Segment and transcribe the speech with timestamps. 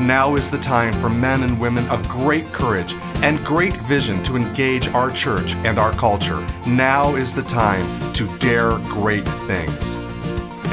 [0.00, 2.94] Now is the time for men and women of great courage
[3.24, 6.38] and great vision to engage our church and our culture.
[6.68, 9.96] Now is the time to dare great things.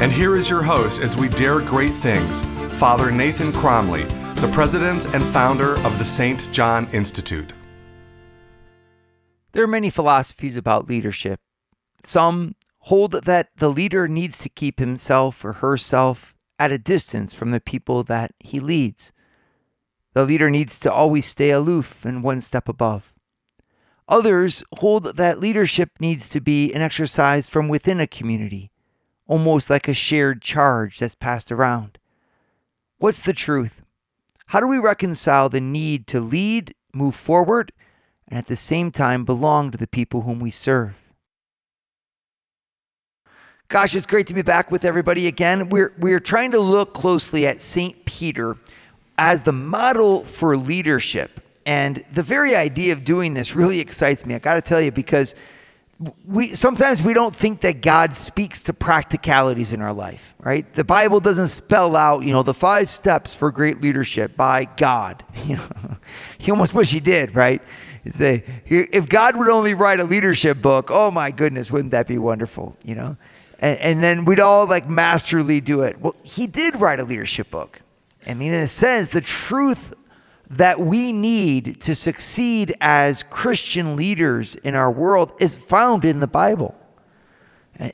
[0.00, 2.42] And here is your host as we dare great things,
[2.78, 4.04] Father Nathan Cromly,
[4.36, 6.52] the president and founder of the St.
[6.52, 7.52] John Institute.
[9.50, 11.40] There are many philosophies about leadership.
[12.04, 17.50] Some hold that the leader needs to keep himself or herself at a distance from
[17.50, 19.12] the people that he leads.
[20.16, 23.12] The leader needs to always stay aloof and one step above.
[24.08, 28.70] Others hold that leadership needs to be an exercise from within a community,
[29.26, 31.98] almost like a shared charge that's passed around.
[32.96, 33.82] What's the truth?
[34.46, 37.70] How do we reconcile the need to lead, move forward,
[38.26, 40.94] and at the same time belong to the people whom we serve?
[43.68, 45.68] Gosh, it's great to be back with everybody again.
[45.68, 48.06] We're, we're trying to look closely at St.
[48.06, 48.56] Peter
[49.18, 51.40] as the model for leadership.
[51.64, 54.34] And the very idea of doing this really excites me.
[54.34, 55.34] I got to tell you, because
[56.26, 60.70] we sometimes we don't think that God speaks to practicalities in our life, right?
[60.74, 65.24] The Bible doesn't spell out, you know, the five steps for great leadership by God.
[65.46, 65.96] You know,
[66.38, 67.62] he almost wish he did, right?
[68.08, 72.18] Say, if God would only write a leadership book, oh my goodness, wouldn't that be
[72.18, 72.76] wonderful?
[72.84, 73.16] You know,
[73.58, 76.00] and, and then we'd all like masterly do it.
[76.00, 77.80] Well, he did write a leadership book.
[78.26, 79.94] I mean, in a sense, the truth
[80.48, 86.26] that we need to succeed as Christian leaders in our world is found in the
[86.26, 86.74] Bible.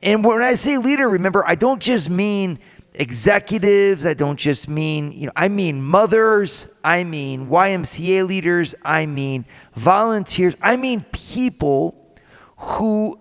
[0.03, 2.59] And when I say leader, remember, I don't just mean
[2.95, 9.07] executives, I don't just mean, you know, I mean mothers, I mean YMCA leaders, I
[9.07, 12.17] mean volunteers, I mean people
[12.59, 13.19] who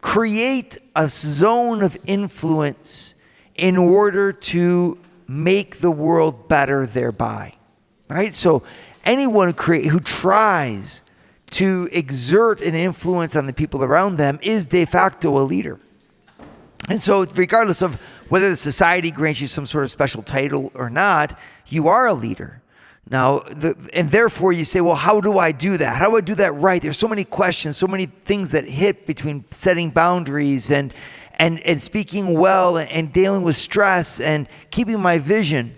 [0.00, 3.14] create a zone of influence
[3.54, 7.54] in order to make the world better thereby.
[8.08, 8.34] Right?
[8.34, 8.62] So
[9.04, 11.02] anyone who, create, who tries
[11.50, 15.80] to exert an influence on the people around them is de facto a leader.
[16.88, 17.94] And so, regardless of
[18.28, 21.38] whether the society grants you some sort of special title or not,
[21.68, 22.62] you are a leader.
[23.08, 25.96] Now, the, and therefore you say, well, how do I do that?
[25.96, 26.82] How do I do that right?
[26.82, 30.92] There's so many questions, so many things that hit between setting boundaries and,
[31.36, 35.74] and, and speaking well and, dealing with stress and keeping my vision.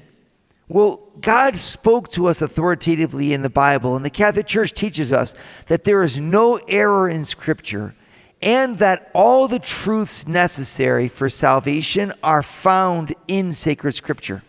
[0.68, 5.34] Well, God spoke to us authoritatively in the Bible, and the Catholic Church teaches us
[5.66, 7.94] that there is no error in Scripture
[8.40, 14.42] and that all the truths necessary for salvation are found in sacred Scripture.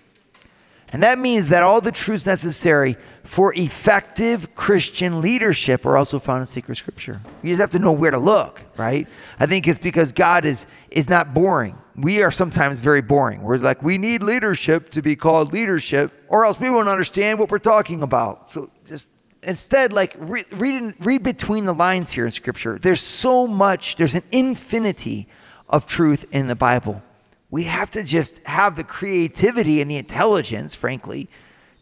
[0.91, 2.97] And that means that all the truths necessary
[3.29, 7.21] for effective Christian leadership are also found in sacred scripture.
[7.43, 9.07] You just have to know where to look, right?
[9.39, 11.77] I think it's because God is is not boring.
[11.95, 13.43] We are sometimes very boring.
[13.43, 17.51] We're like, we need leadership to be called leadership, or else we won't understand what
[17.51, 18.49] we're talking about.
[18.49, 19.11] So just
[19.43, 22.79] instead, like re- read, read between the lines here in scripture.
[22.81, 25.27] There's so much, there's an infinity
[25.67, 27.03] of truth in the Bible
[27.51, 31.29] we have to just have the creativity and the intelligence, frankly,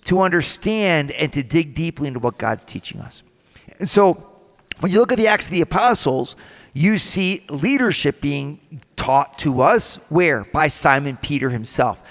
[0.07, 3.23] to understand and to dig deeply into what God's teaching us.
[3.79, 4.31] And so,
[4.79, 6.35] when you look at the Acts of the Apostles,
[6.73, 10.43] you see leadership being taught to us where?
[10.45, 12.01] By Simon Peter himself.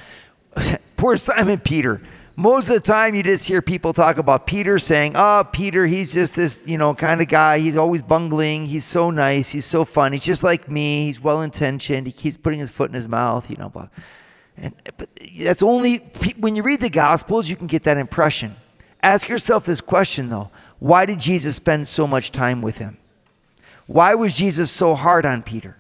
[0.96, 2.00] Poor Simon Peter
[2.36, 6.12] most of the time you just hear people talk about Peter saying, "Oh, Peter, he's
[6.12, 7.58] just this, you know, kind of guy.
[7.58, 8.66] He's always bungling.
[8.66, 9.50] He's so nice.
[9.50, 10.12] He's so fun.
[10.12, 11.06] He's just like me.
[11.06, 12.06] He's well intentioned.
[12.06, 13.88] He keeps putting his foot in his mouth, you know." Blah.
[14.56, 14.74] And
[15.38, 15.96] that's only
[16.38, 18.56] when you read the Gospels you can get that impression.
[19.02, 22.98] Ask yourself this question though: Why did Jesus spend so much time with him?
[23.86, 25.76] Why was Jesus so hard on Peter?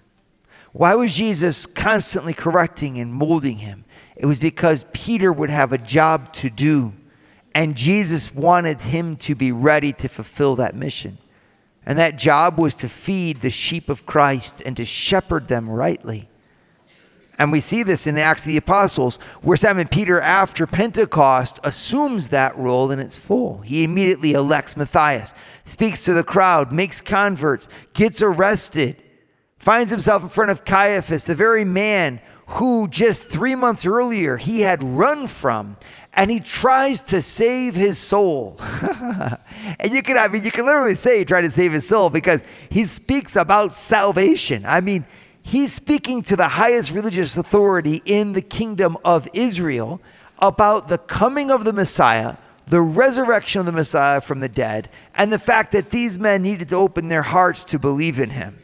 [0.72, 3.84] Why was Jesus constantly correcting and molding him?
[4.14, 6.92] It was because Peter would have a job to do,
[7.54, 11.18] and Jesus wanted him to be ready to fulfill that mission.
[11.84, 16.28] And that job was to feed the sheep of Christ and to shepherd them rightly.
[17.38, 21.60] And we see this in the Acts of the Apostles, where Simon Peter, after Pentecost,
[21.62, 23.58] assumes that role in its full.
[23.58, 25.34] He immediately elects Matthias,
[25.64, 28.96] speaks to the crowd, makes converts, gets arrested,
[29.58, 34.60] finds himself in front of Caiaphas, the very man who just three months earlier he
[34.60, 35.76] had run from
[36.16, 38.58] and he tries to save his soul.
[39.78, 42.08] and you can, I mean, you can literally say he tried to save his soul
[42.08, 44.64] because he speaks about salvation.
[44.66, 45.04] I mean,
[45.46, 50.00] he's speaking to the highest religious authority in the kingdom of Israel
[50.40, 55.32] about the coming of the Messiah, the resurrection of the Messiah from the dead, and
[55.32, 58.58] the fact that these men needed to open their hearts to believe in him.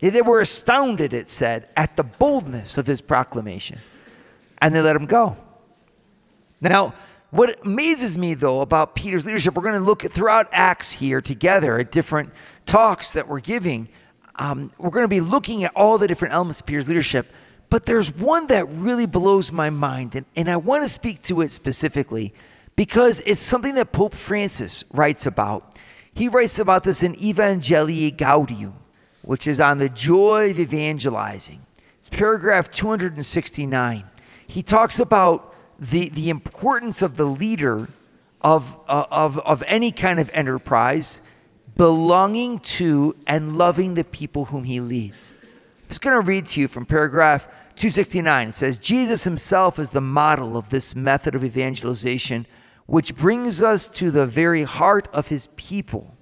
[0.00, 3.78] They were astounded, it said, at the boldness of his proclamation,
[4.62, 5.36] and they let him go.
[6.60, 6.94] Now,
[7.30, 11.78] what amazes me, though, about Peter's leadership, we're going to look throughout Acts here together
[11.78, 12.30] at different
[12.64, 13.88] talks that we're giving.
[14.38, 17.32] Um, we're going to be looking at all the different elements of Peter's leadership.
[17.70, 21.42] But there's one that really blows my mind, and, and I want to speak to
[21.42, 22.32] it specifically
[22.76, 25.76] because it's something that Pope Francis writes about.
[26.14, 28.74] He writes about this in Evangelii Gaudium,
[29.22, 31.66] which is on the joy of evangelizing.
[31.98, 34.04] It's paragraph 269.
[34.46, 37.88] He talks about the, the importance of the leader
[38.40, 41.20] of, uh, of, of any kind of enterprise
[41.78, 45.32] belonging to and loving the people whom he leads.
[45.42, 47.44] I'm just going to read to you from paragraph
[47.76, 48.48] 269.
[48.48, 52.46] It says, Jesus himself is the model of this method of evangelization,
[52.86, 56.14] which brings us to the very heart of his people.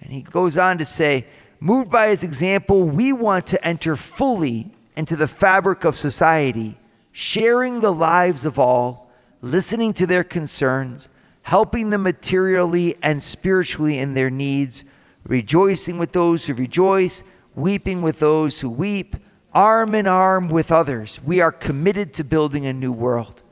[0.00, 1.26] And he goes on to say,
[1.60, 6.78] moved by his example, we want to enter fully into the fabric of society
[7.12, 9.10] sharing the lives of all,
[9.42, 11.10] listening to their concerns,
[11.42, 14.84] helping them materially and spiritually in their needs,
[15.24, 17.22] rejoicing with those who rejoice,
[17.54, 19.16] weeping with those who weep,
[19.52, 21.20] arm in arm with others.
[21.24, 23.42] We are committed to building a new world.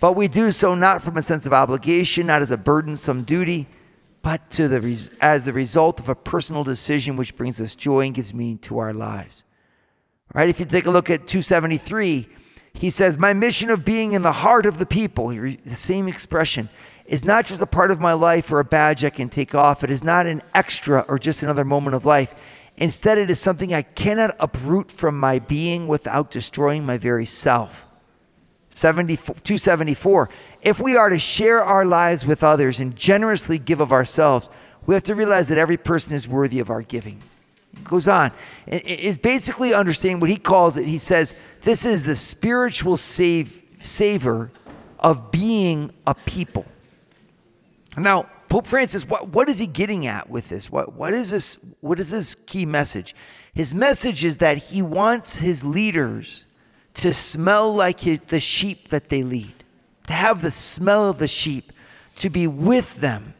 [0.00, 3.66] But we do so not from a sense of obligation, not as a burdensome duty,
[4.22, 8.14] but to the as the result of a personal decision which brings us joy and
[8.14, 9.44] gives meaning to our lives.
[10.32, 10.48] Right?
[10.48, 12.28] If you take a look at 273,
[12.74, 16.68] he says, My mission of being in the heart of the people, the same expression,
[17.10, 19.82] is not just a part of my life or a badge I can take off.
[19.82, 22.36] It is not an extra or just another moment of life.
[22.76, 27.84] Instead, it is something I cannot uproot from my being without destroying my very self.
[28.76, 30.30] 274.
[30.62, 34.48] If we are to share our lives with others and generously give of ourselves,
[34.86, 37.20] we have to realize that every person is worthy of our giving
[37.74, 38.30] It goes on.
[38.68, 40.86] Is basically understanding what he calls it.
[40.86, 44.52] He says, This is the spiritual save, savor
[45.00, 46.64] of being a people.
[47.96, 50.70] Now, Pope Francis, what, what is he getting at with this?
[50.70, 51.58] What, what, is this?
[51.80, 53.14] what is his key message?
[53.54, 56.46] His message is that he wants his leaders
[56.94, 59.64] to smell like his, the sheep that they lead,
[60.06, 61.72] to have the smell of the sheep,
[62.16, 63.34] to be with them,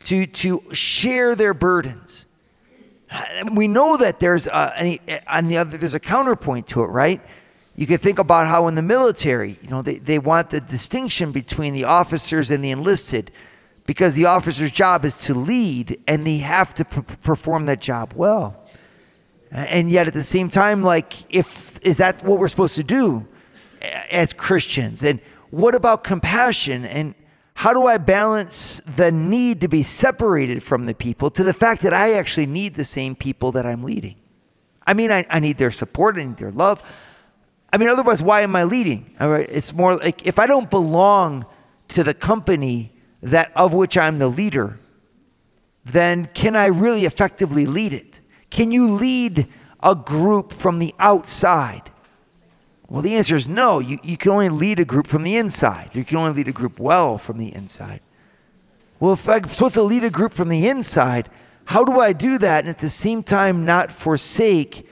[0.00, 2.26] to, to share their burdens
[3.52, 7.20] we know that there's a, on the other there's a counterpoint to it, right?
[7.76, 11.32] You could think about how in the military, you know, they, they want the distinction
[11.32, 13.30] between the officers and the enlisted
[13.86, 18.12] because the officer's job is to lead and they have to p- perform that job
[18.14, 18.56] well.
[19.50, 23.26] And yet at the same time, like, if is that what we're supposed to do
[24.10, 25.02] as Christians?
[25.02, 26.84] And what about compassion?
[26.84, 27.14] And
[27.54, 31.82] how do I balance the need to be separated from the people to the fact
[31.82, 34.16] that I actually need the same people that I'm leading?
[34.86, 36.82] I mean, I, I need their support, I need their love.
[37.72, 39.14] I mean, otherwise, why am I leading?
[39.20, 41.44] All right, it's more like if I don't belong
[41.88, 44.78] to the company that of which I'm the leader,
[45.84, 48.20] then can I really effectively lead it?
[48.50, 49.46] Can you lead
[49.82, 51.90] a group from the outside?
[52.88, 53.78] Well, the answer is no.
[53.78, 55.90] You, you can only lead a group from the inside.
[55.92, 58.00] You can only lead a group well from the inside.
[58.98, 61.30] Well, if I'm supposed to lead a group from the inside,
[61.66, 64.88] how do I do that and at the same time not forsake,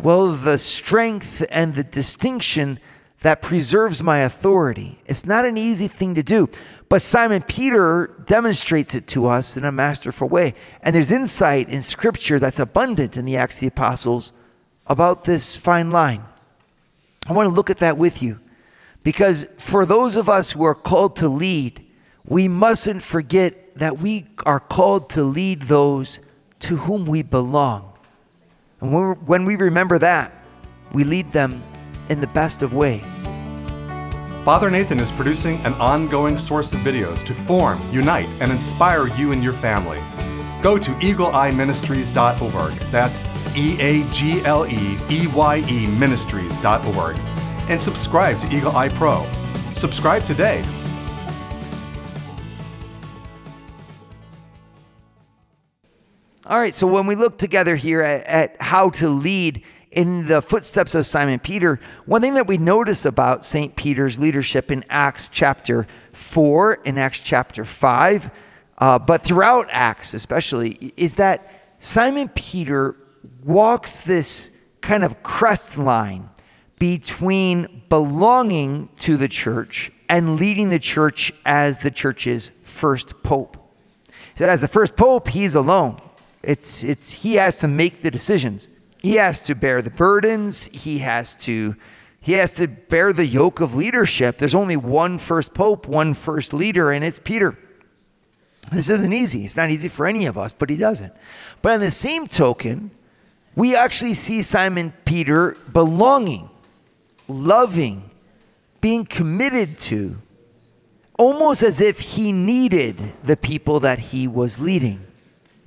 [0.00, 2.80] well, the strength and the distinction
[3.20, 4.98] that preserves my authority?
[5.04, 6.48] It's not an easy thing to do.
[6.92, 10.52] But Simon Peter demonstrates it to us in a masterful way.
[10.82, 14.34] And there's insight in Scripture that's abundant in the Acts of the Apostles
[14.86, 16.22] about this fine line.
[17.26, 18.40] I want to look at that with you
[19.02, 21.82] because for those of us who are called to lead,
[22.26, 26.20] we mustn't forget that we are called to lead those
[26.58, 27.90] to whom we belong.
[28.82, 30.30] And when we remember that,
[30.92, 31.62] we lead them
[32.10, 33.31] in the best of ways.
[34.44, 39.30] Father Nathan is producing an ongoing source of videos to form, unite, and inspire you
[39.30, 40.00] and your family.
[40.60, 42.72] Go to eagleeyeministries.org.
[42.90, 43.22] That's
[43.56, 47.16] E A G L E E Y E ministries.org
[47.68, 49.24] and subscribe to Eagle Eye Pro.
[49.74, 50.64] Subscribe today.
[56.44, 60.42] All right, so when we look together here at, at, how to lead in the
[60.42, 63.76] footsteps of Simon Peter, one thing that we notice about St.
[63.76, 68.30] Peter's leadership in Acts chapter 4, and Acts chapter 5,
[68.78, 72.96] uh, but throughout Acts especially, is that Simon Peter
[73.44, 76.30] walks this kind of crest line
[76.78, 83.56] between belonging to the church and leading the church as the church's first pope.
[84.36, 86.00] So as the first pope, he's alone.
[86.42, 88.68] It's, it's, he has to make the decisions.
[89.02, 90.68] He has to bear the burdens.
[90.68, 91.74] He has to,
[92.20, 94.38] he has to bear the yoke of leadership.
[94.38, 97.58] There's only one first pope, one first leader, and it's Peter.
[98.70, 99.44] This isn't easy.
[99.44, 101.12] It's not easy for any of us, but he doesn't.
[101.62, 102.92] But on the same token,
[103.56, 106.48] we actually see Simon Peter belonging,
[107.26, 108.08] loving,
[108.80, 110.16] being committed to,
[111.18, 115.04] almost as if he needed the people that he was leading.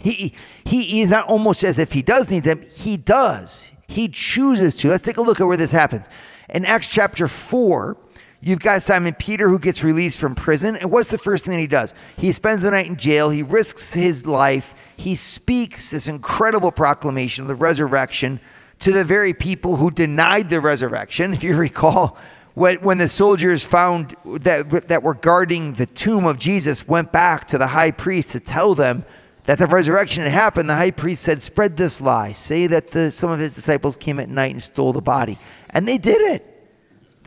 [0.06, 0.34] He,
[0.66, 3.72] he is not almost as if he does need them, he does.
[3.88, 4.90] He chooses to.
[4.90, 6.10] Let's take a look at where this happens.
[6.50, 7.98] In Acts chapter 4,
[8.40, 10.76] you've got Simon Peter who gets released from prison.
[10.76, 11.96] And what's the first thing he does?
[12.18, 17.42] He spends the night in jail, he risks his life, he speaks this incredible proclamation
[17.44, 18.40] of the resurrection
[18.80, 21.34] to the very people who denied the resurrection.
[21.34, 22.16] If you recall,
[22.54, 27.58] when the soldiers found that, that were guarding the tomb of Jesus went back to
[27.58, 29.04] the high priest to tell them
[29.46, 32.32] that the resurrection had happened, the high priest said, Spread this lie.
[32.32, 35.38] Say that the, some of his disciples came at night and stole the body.
[35.70, 36.52] And they did it.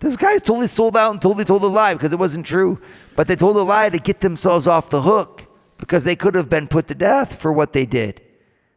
[0.00, 2.80] Those guys totally sold out and totally told a lie because it wasn't true.
[3.16, 5.46] But they told a lie to get themselves off the hook
[5.76, 8.20] because they could have been put to death for what they did.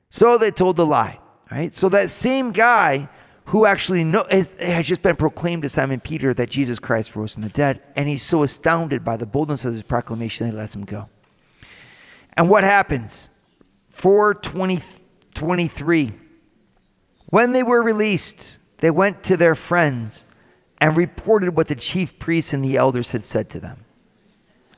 [0.10, 1.19] So they told the lie.
[1.51, 1.71] Right?
[1.71, 3.10] So that same guy
[3.45, 7.33] who actually know, has, has just been proclaimed to Simon Peter that Jesus Christ rose
[7.33, 10.57] from the dead, and he's so astounded by the boldness of his proclamation that he
[10.57, 11.10] lets him go.
[12.38, 13.29] And what happens?
[14.01, 16.12] 423.
[17.27, 20.25] When they were released, they went to their friends
[20.79, 23.86] and reported what the chief priests and the elders had said to them.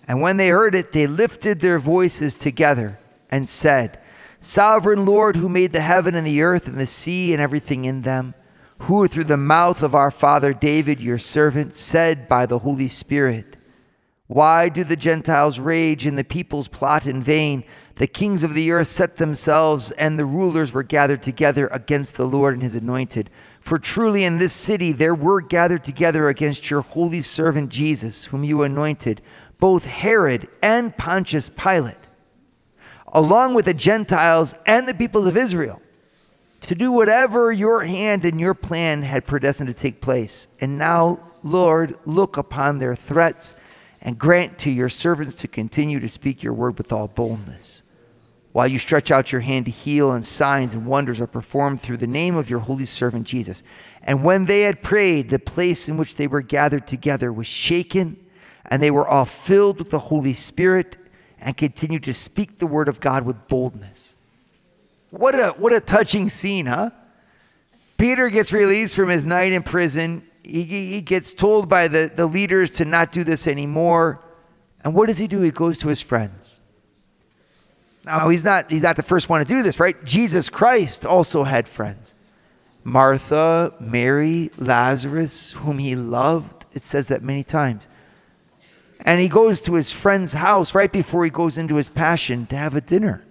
[0.05, 2.99] And when they heard it, they lifted their voices together
[3.31, 3.97] and said,
[4.41, 8.01] Sovereign Lord, who made the heaven and the earth and the sea and everything in
[8.01, 8.33] them,
[8.79, 13.55] who through the mouth of our father David, your servant, said by the Holy Spirit,
[14.27, 17.63] Why do the Gentiles rage and the peoples plot in vain?
[17.95, 22.25] The kings of the earth set themselves, and the rulers were gathered together against the
[22.25, 23.29] Lord and his anointed.
[23.59, 28.43] For truly in this city there were gathered together against your holy servant Jesus, whom
[28.43, 29.21] you anointed,
[29.59, 31.95] both Herod and Pontius Pilate,
[33.07, 35.79] along with the Gentiles and the peoples of Israel,
[36.61, 40.47] to do whatever your hand and your plan had predestined to take place.
[40.59, 43.53] And now, Lord, look upon their threats
[44.01, 47.82] and grant to your servants to continue to speak your word with all boldness
[48.53, 51.97] while you stretch out your hand to heal, and signs and wonders are performed through
[51.97, 53.63] the name of your holy servant Jesus.
[54.03, 58.15] And when they had prayed, the place in which they were gathered together was shaken,
[58.67, 60.97] and they were all filled with the Holy Spirit
[61.39, 64.15] and continued to speak the word of God with boldness.
[65.09, 66.91] What a, what a touching scene, huh?
[67.97, 70.27] Peter gets released from his night in prison.
[70.43, 74.21] He, he gets told by the, the leaders to not do this anymore.
[74.83, 75.41] And what does he do?
[75.41, 76.52] He goes to his friends
[78.05, 80.03] now he's not he's not the first one to do this, right?
[80.03, 82.15] Jesus Christ also had friends.
[82.83, 86.65] Martha, Mary, Lazarus, whom he loved.
[86.73, 87.87] It says that many times.
[89.05, 92.55] And he goes to his friend's house right before he goes into his passion to
[92.55, 93.23] have a dinner.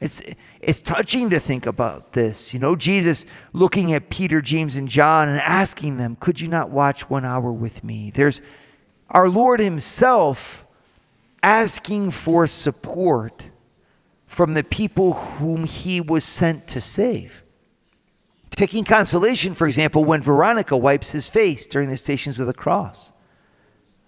[0.00, 0.22] It's
[0.60, 2.54] it's touching to think about this.
[2.54, 6.70] You know, Jesus looking at Peter, James, and John and asking them, Could you not
[6.70, 8.10] watch one hour with me?
[8.10, 8.40] There's
[9.10, 10.64] our Lord Himself
[11.42, 13.46] asking for support
[14.28, 17.42] from the people whom he was sent to save.
[18.50, 23.10] Taking consolation, for example, when Veronica wipes his face during the stations of the cross.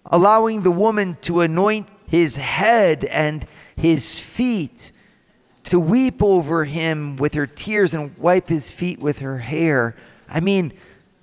[0.05, 4.91] Allowing the woman to anoint his head and his feet,
[5.63, 9.95] to weep over him with her tears and wipe his feet with her hair.
[10.29, 10.73] I mean,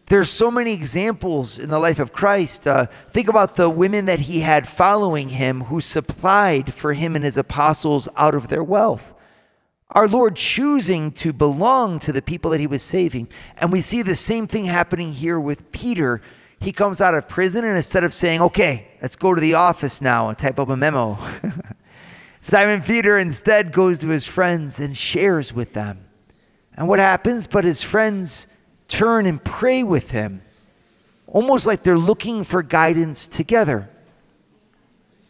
[0.08, 2.66] there's so many examples in the life of Christ.
[2.66, 7.24] Uh, think about the women that he had following him who supplied for him and
[7.24, 9.14] his apostles out of their wealth.
[9.90, 13.28] Our Lord choosing to belong to the people that he was saving.
[13.58, 16.22] And we see the same thing happening here with Peter.
[16.60, 20.00] He comes out of prison, and instead of saying, okay, let's go to the office
[20.00, 21.18] now and type up a memo,
[22.40, 26.06] Simon Peter instead goes to his friends and shares with them.
[26.74, 27.46] And what happens?
[27.46, 28.46] But his friends
[28.88, 30.42] turn and pray with him,
[31.26, 33.88] almost like they're looking for guidance together.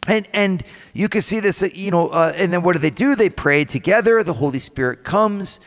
[0.06, 3.14] And, and you can see this, you know, uh, and then what do they do?
[3.14, 4.22] They pray together.
[4.22, 5.60] The Holy Spirit comes.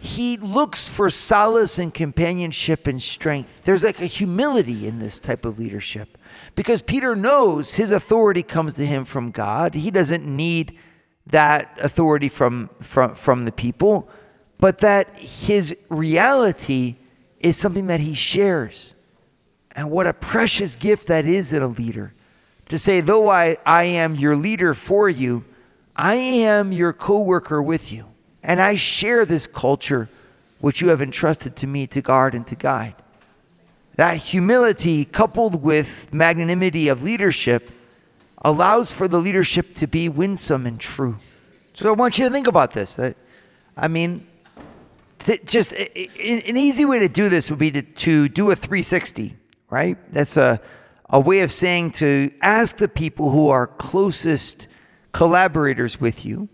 [0.00, 3.62] He looks for solace and companionship and strength.
[3.64, 6.18] There's like a humility in this type of leadership
[6.56, 9.74] because Peter knows his authority comes to him from God.
[9.74, 10.76] He doesn't need
[11.26, 14.10] that authority from, from, from the people.
[14.62, 16.94] but that his reality
[17.42, 18.94] is something that he shares.
[19.72, 22.14] And what a precious gift that is in a leader.
[22.68, 25.44] To say, though I, I am your leader for you,
[25.96, 28.06] I am your co worker with you.
[28.42, 30.08] And I share this culture
[30.60, 32.94] which you have entrusted to me to guard and to guide.
[33.96, 37.70] That humility, coupled with magnanimity of leadership,
[38.38, 41.18] allows for the leadership to be winsome and true.
[41.74, 42.98] So I want you to think about this.
[42.98, 43.14] I,
[43.76, 44.26] I mean,
[45.44, 49.36] just an easy way to do this would be to, to do a 360,
[49.70, 49.96] right?
[50.12, 50.60] That's a,
[51.10, 54.66] a way of saying to ask the people who are closest
[55.12, 56.48] collaborators with you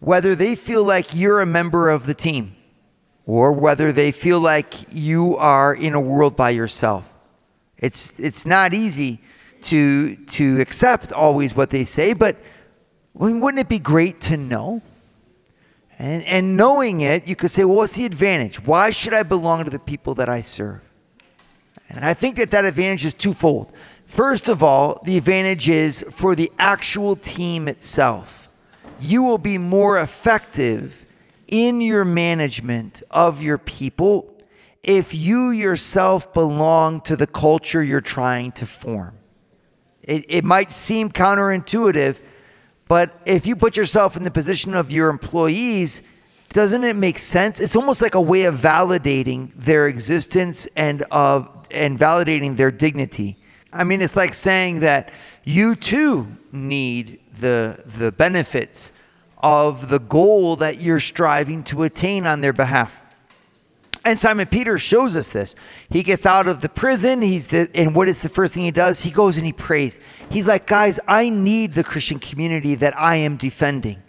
[0.00, 2.56] whether they feel like you're a member of the team
[3.24, 7.12] or whether they feel like you are in a world by yourself.
[7.78, 9.20] It's, it's not easy
[9.62, 12.36] to, to accept always what they say, but
[13.14, 14.82] wouldn't it be great to know?
[16.02, 18.60] And, and knowing it, you could say, well, what's the advantage?
[18.66, 20.80] Why should I belong to the people that I serve?
[21.88, 23.72] And I think that that advantage is twofold.
[24.04, 28.48] First of all, the advantage is for the actual team itself.
[28.98, 31.06] You will be more effective
[31.46, 34.36] in your management of your people
[34.82, 39.14] if you yourself belong to the culture you're trying to form.
[40.02, 42.18] It, it might seem counterintuitive,
[42.92, 46.02] but if you put yourself in the position of your employees,
[46.50, 47.58] doesn't it make sense?
[47.58, 53.38] It's almost like a way of validating their existence and of and validating their dignity.
[53.72, 55.10] I mean, it's like saying that
[55.42, 58.92] you too need the the benefits
[59.38, 63.01] of the goal that you're striving to attain on their behalf.
[64.04, 65.54] And Simon Peter shows us this.
[65.88, 67.22] He gets out of the prison.
[67.22, 69.02] He's the, and what is the first thing he does?
[69.02, 70.00] He goes and he prays.
[70.28, 74.02] He's like, guys, I need the Christian community that I am defending.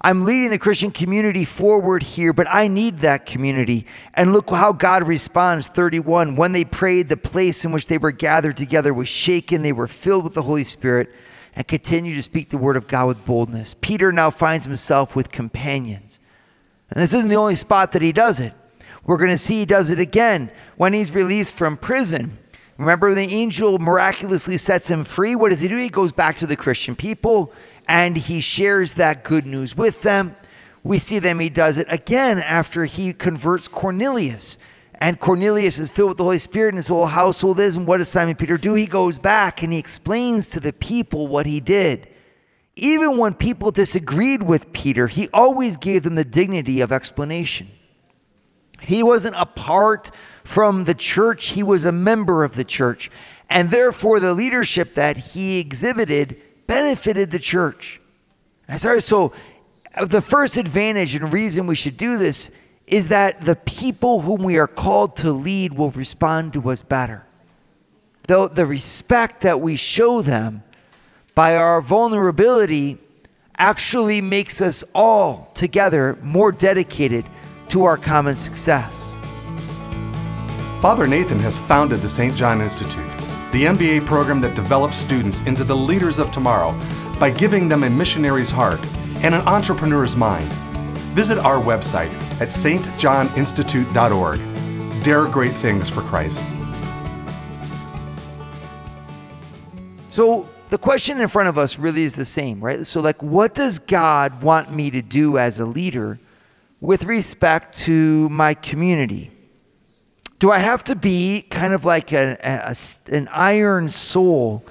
[0.00, 3.86] I'm leading the Christian community forward here, but I need that community.
[4.14, 5.68] And look how God responds.
[5.68, 6.36] 31.
[6.36, 9.62] When they prayed, the place in which they were gathered together was shaken.
[9.62, 11.12] They were filled with the Holy Spirit
[11.54, 13.74] and continued to speak the word of God with boldness.
[13.80, 16.20] Peter now finds himself with companions.
[16.90, 18.52] And this isn't the only spot that he does it.
[19.06, 22.38] We're going to see he does it again when he's released from prison.
[22.76, 25.34] Remember, the angel miraculously sets him free.
[25.34, 25.76] What does he do?
[25.76, 27.52] He goes back to the Christian people
[27.88, 30.36] and he shares that good news with them.
[30.82, 34.58] We see them, he does it again after he converts Cornelius.
[34.98, 37.76] And Cornelius is filled with the Holy Spirit, and his whole household is.
[37.76, 38.74] And what does Simon Peter do?
[38.74, 42.08] He goes back and he explains to the people what he did.
[42.76, 47.68] Even when people disagreed with Peter, he always gave them the dignity of explanation.
[48.80, 50.10] He wasn't apart
[50.44, 53.10] from the church, he was a member of the church.
[53.50, 58.00] And therefore, the leadership that he exhibited benefited the church.
[58.68, 59.32] i Sorry, so
[60.04, 62.50] the first advantage and reason we should do this
[62.86, 67.24] is that the people whom we are called to lead will respond to us better.
[68.28, 70.62] Though the respect that we show them
[71.34, 72.98] by our vulnerability
[73.58, 77.24] actually makes us all together more dedicated
[77.68, 79.14] to our common success.
[80.80, 82.34] Father Nathan has founded the St.
[82.34, 83.04] John Institute,
[83.50, 86.78] the MBA program that develops students into the leaders of tomorrow
[87.18, 88.80] by giving them a missionary's heart
[89.22, 90.46] and an entrepreneur's mind.
[91.14, 95.02] Visit our website at stjohninstitute.org.
[95.02, 96.44] Dare great things for Christ.
[100.10, 102.86] So, the question in front of us really is the same, right?
[102.86, 106.18] So, like, what does God want me to do as a leader
[106.86, 109.28] with respect to my community?
[110.38, 112.76] Do I have to be kind of like a, a,
[113.12, 114.64] an iron soul,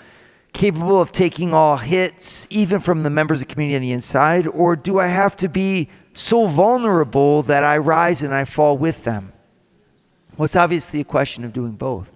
[0.54, 4.48] capable of taking all hits, even from the members of the community on the inside?
[4.48, 9.04] Or do I have to be so vulnerable that I rise and I fall with
[9.04, 9.34] them?
[10.38, 12.10] Well, it's obviously a question of doing both.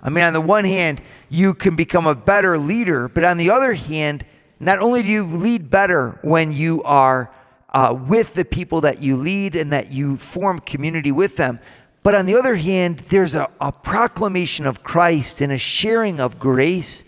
[0.00, 3.50] I mean, on the one hand, you can become a better leader, but on the
[3.50, 4.24] other hand,
[4.58, 7.30] not only do you lead better when you are
[7.72, 11.58] uh, with the people that you lead and that you form community with them,
[12.02, 16.38] but on the other hand, there's a, a proclamation of Christ and a sharing of
[16.38, 17.04] grace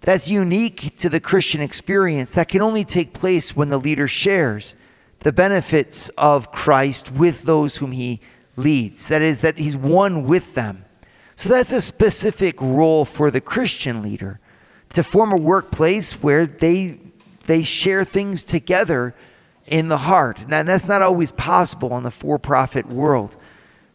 [0.00, 4.74] that's unique to the Christian experience that can only take place when the leader shares
[5.20, 8.20] the benefits of Christ with those whom he
[8.56, 9.08] leads.
[9.08, 10.84] That is, that he's one with them.
[11.34, 14.40] So that's a specific role for the Christian leader
[14.90, 16.98] to form a workplace where they,
[17.46, 19.14] they share things together
[19.68, 20.48] in the heart.
[20.48, 23.36] Now, that's not always possible in the for profit world,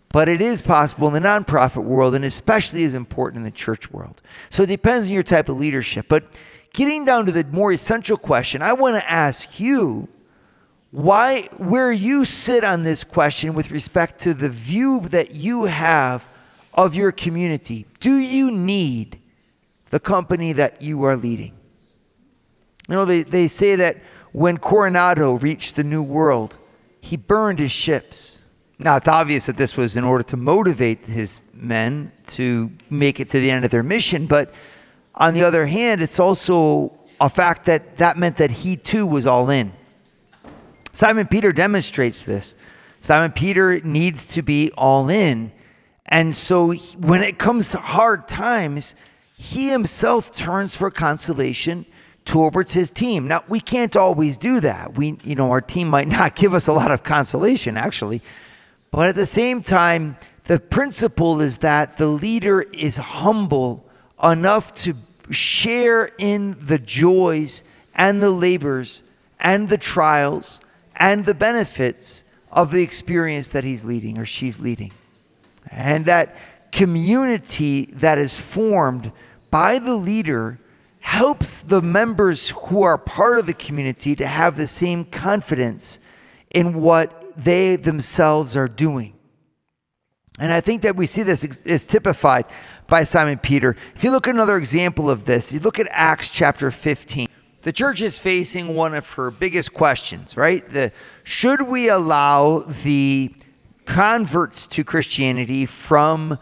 [0.10, 3.92] but it is possible in the nonprofit world and especially is important in the church
[3.92, 4.22] world.
[4.50, 6.06] So it depends on your type of leadership.
[6.08, 6.26] But
[6.74, 10.08] getting down to the more essential question, I want to ask you
[10.92, 16.30] why where you sit on this question with respect to the view that you have
[16.76, 17.88] of your community.
[18.00, 19.20] Do you need
[19.90, 21.54] the company that you are leading?
[22.88, 23.98] You know, they, they say that
[24.34, 26.58] when Coronado reached the New World,
[27.00, 28.42] he burned his ships.
[28.80, 33.30] Now, it's obvious that this was in order to motivate his men to make it
[33.30, 34.54] to the end of their mission, but
[35.16, 39.28] on the other hand, it's also a fact that that meant that he too was
[39.28, 39.72] all in.
[40.94, 42.56] Simon Peter demonstrates this.
[43.00, 45.52] Simon Peter needs to be all in.
[46.08, 48.96] And so when it comes to hard times,
[49.38, 51.86] he himself turns for consolation
[52.26, 53.28] towards his team.
[53.28, 54.96] Now, we can't always do that.
[54.96, 58.22] We, you know, our team might not give us a lot of consolation, actually.
[58.92, 63.86] But at the same time, the principle is that the leader is humble
[64.22, 64.96] enough to
[65.30, 67.64] share in the joys
[67.96, 69.04] and the labors
[69.40, 70.60] and the trials
[70.96, 74.92] and the benefits of the experience that he's leading or she's leading.
[75.72, 76.36] And that
[76.72, 79.12] community that is formed
[79.50, 80.60] by the leader
[81.04, 86.00] helps the members who are part of the community to have the same confidence
[86.50, 89.14] in what they themselves are doing.
[90.40, 92.46] And I think that we see this is typified
[92.88, 93.76] by Simon Peter.
[93.96, 97.28] If you look at another example of this, you look at Acts chapter 15.
[97.64, 100.68] The church is facing one of her biggest questions, right?
[100.70, 103.36] The should we allow the
[103.86, 106.40] converts to Christianity from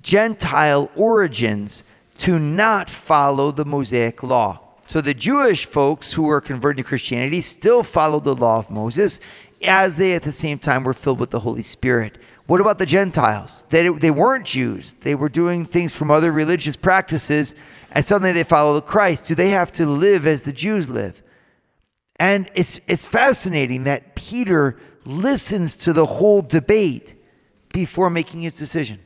[0.00, 1.82] Gentile origins
[2.18, 4.60] to not follow the Mosaic law.
[4.86, 9.18] So the Jewish folks who were converted to Christianity still followed the law of Moses
[9.62, 12.18] as they at the same time were filled with the Holy Spirit.
[12.46, 13.66] What about the Gentiles?
[13.70, 14.94] They, they weren't Jews.
[15.00, 17.56] They were doing things from other religious practices,
[17.90, 19.26] and suddenly they follow the Christ.
[19.26, 21.22] Do they have to live as the Jews live?
[22.20, 27.14] And it's, it's fascinating that Peter listens to the whole debate
[27.72, 29.00] before making his decision.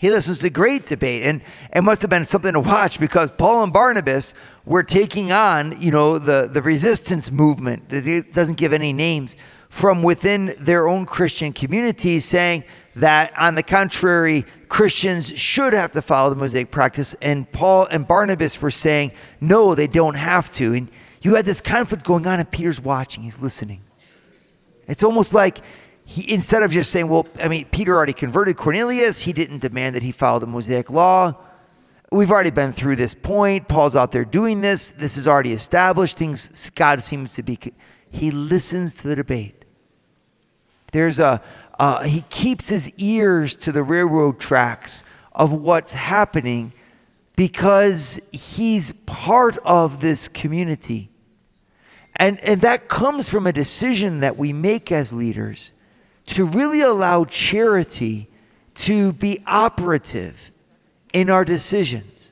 [0.00, 1.40] He listens to great debate, and
[1.74, 5.90] it must have been something to watch because Paul and Barnabas were taking on, you
[5.90, 7.88] know, the, the resistance movement.
[7.88, 9.36] That it doesn't give any names
[9.68, 16.02] from within their own Christian communities, saying that, on the contrary, Christians should have to
[16.02, 17.14] follow the Mosaic practice.
[17.22, 20.74] And Paul and Barnabas were saying, no, they don't have to.
[20.74, 20.90] And
[21.22, 23.82] you had this conflict going on, and Peter's watching, he's listening.
[24.86, 25.60] It's almost like
[26.08, 29.96] he, instead of just saying, well, I mean, Peter already converted Cornelius, he didn't demand
[29.96, 31.34] that he follow the Mosaic law.
[32.12, 33.66] We've already been through this point.
[33.66, 34.92] Paul's out there doing this.
[34.92, 36.16] This is already established.
[36.16, 37.58] Things, God seems to be,
[38.08, 39.64] he listens to the debate.
[40.92, 41.42] There's a,
[41.80, 46.72] uh, he keeps his ears to the railroad tracks of what's happening
[47.34, 51.10] because he's part of this community.
[52.14, 55.72] And, and that comes from a decision that we make as leaders
[56.26, 58.28] to really allow charity
[58.74, 60.50] to be operative
[61.12, 62.30] in our decisions.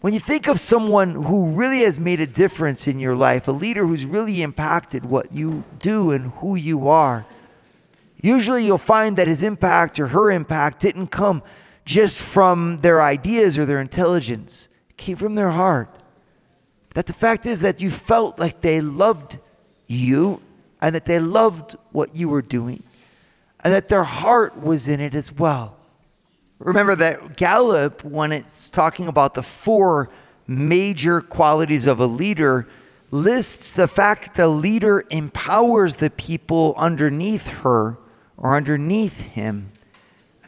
[0.00, 3.52] When you think of someone who really has made a difference in your life, a
[3.52, 7.26] leader who's really impacted what you do and who you are,
[8.22, 11.42] usually you'll find that his impact or her impact didn't come
[11.84, 15.94] just from their ideas or their intelligence, it came from their heart.
[16.94, 19.38] That the fact is that you felt like they loved
[19.86, 20.40] you
[20.80, 22.82] and that they loved what you were doing
[23.62, 25.76] and that their heart was in it as well.
[26.58, 30.10] Remember that Gallup, when it's talking about the four
[30.46, 32.68] major qualities of a leader,
[33.10, 37.98] lists the fact that the leader empowers the people underneath her
[38.36, 39.72] or underneath him,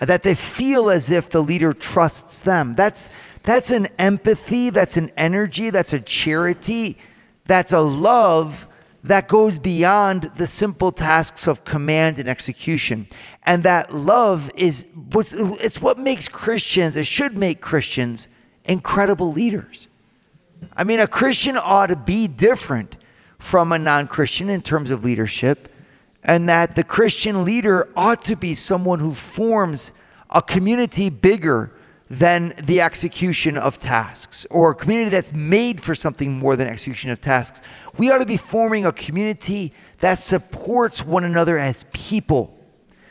[0.01, 2.75] that they feel as if the leader trusts them.
[2.75, 3.11] That's,
[3.43, 6.99] that's an empathy, that's an energy, that's a charity,
[7.45, 8.69] that's a love
[9.05, 13.09] that goes beyond the simple tasks of command and execution.
[13.45, 18.29] And that love is it's what makes Christians, it should make Christians
[18.65, 19.89] incredible leaders.
[20.77, 22.97] I mean, a Christian ought to be different
[23.39, 25.69] from a non Christian in terms of leadership,
[26.23, 29.93] and that the Christian leader ought to be someone who forms
[30.31, 31.73] a community bigger
[32.13, 37.11] than the execution of tasks or a community that's made for something more than execution
[37.11, 37.63] of tasks.
[37.97, 42.55] We ought to be forming a community that supports one another as people.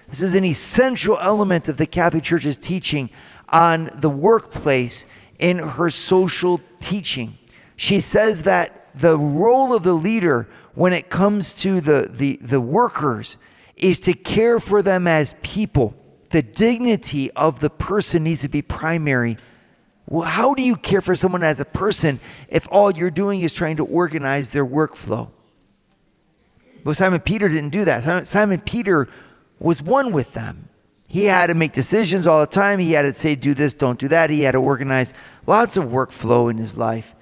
[0.07, 3.09] This is an essential element of the Catholic Church's teaching
[3.49, 5.07] on the workplace
[5.39, 7.39] in her social teaching.
[7.75, 12.61] She says that the role of the leader when it comes to the, the, the
[12.61, 13.39] workers
[13.75, 15.95] is to care for them as people
[16.31, 19.37] the dignity of the person needs to be primary.
[20.07, 23.53] Well, how do you care for someone as a person if all you're doing is
[23.53, 25.29] trying to organize their workflow?
[26.83, 28.03] But Simon Peter didn't do that.
[28.03, 29.07] Simon, Simon Peter
[29.59, 30.69] was one with them.
[31.07, 32.79] He had to make decisions all the time.
[32.79, 34.29] He had to say, do this, don't do that.
[34.29, 35.13] He had to organize
[35.45, 37.13] lots of workflow in his life.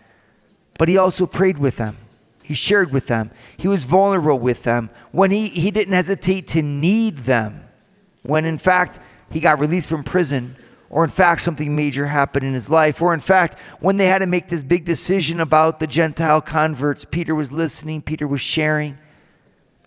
[0.78, 1.98] But he also prayed with them.
[2.44, 3.32] He shared with them.
[3.58, 7.69] He was vulnerable with them when he, he didn't hesitate to need them.
[8.30, 9.00] When in fact,
[9.32, 10.56] he got released from prison,
[10.90, 14.20] or in fact, something major happened in his life, or in fact, when they had
[14.20, 18.98] to make this big decision about the Gentile converts, Peter was listening, Peter was sharing.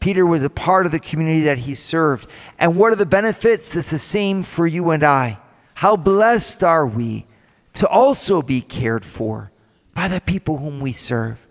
[0.00, 2.28] Peter was a part of the community that he served.
[2.58, 3.74] And what are the benefits?
[3.76, 5.38] It's the same for you and I.
[5.74, 7.26] How blessed are we
[7.74, 9.52] to also be cared for
[9.94, 11.46] by the people whom we serve?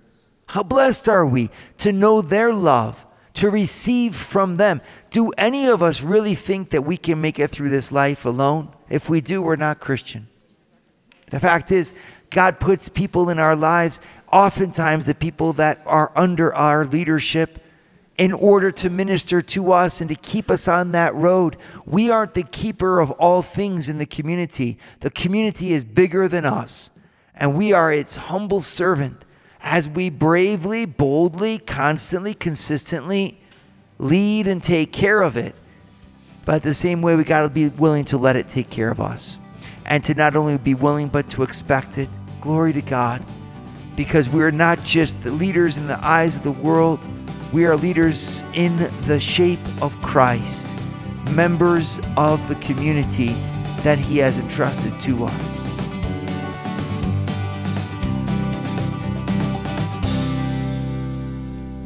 [0.48, 4.82] How blessed are we to know their love, to receive from them?
[5.12, 8.74] Do any of us really think that we can make it through this life alone?
[8.90, 10.28] If we do, we're not Christian.
[11.32, 11.94] The fact is,
[12.30, 14.00] God puts people in our lives,
[14.32, 17.62] oftentimes the people that are under our leadership,
[18.18, 21.58] in order to minister to us and to keep us on that road.
[21.86, 24.78] We aren't the keeper of all things in the community.
[25.02, 26.90] The community is bigger than us,
[27.36, 29.26] and we are its humble servant
[29.60, 33.41] as we bravely, boldly, constantly, consistently
[34.02, 35.56] lead and take care of it.
[36.44, 39.00] But the same way, we got to be willing to let it take care of
[39.00, 39.38] us
[39.86, 42.10] and to not only be willing, but to expect it.
[42.42, 43.24] Glory to God.
[43.96, 47.00] Because we're not just the leaders in the eyes of the world
[47.52, 50.70] we are leaders in the shape of Christ,
[51.32, 53.34] members of the community
[53.84, 55.58] that He has entrusted to us.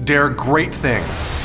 [0.04, 1.44] Dare great things